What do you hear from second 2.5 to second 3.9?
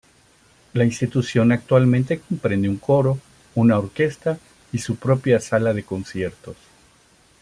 un coro, una